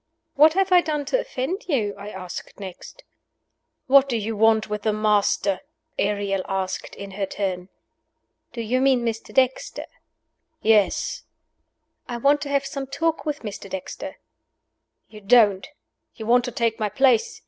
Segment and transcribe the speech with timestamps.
[0.33, 3.03] "What have I done to offend you?" I asked next.
[3.85, 5.59] "What do you want with the Master?"
[5.99, 7.69] Ariel asked, in her turn.
[8.51, 9.31] "Do you mean Mr.
[9.31, 9.85] Dexter?"
[10.59, 11.21] "Yes."
[12.07, 13.69] "I want to have some talk with Mr.
[13.69, 14.15] Dexter."
[15.07, 15.67] "You don't!
[16.15, 17.39] You want to take my place.